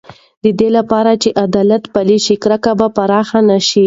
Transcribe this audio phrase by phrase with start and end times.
[0.43, 3.79] د دې لپاره چې عدالت پلی شي، کرکه به پراخه نه شي.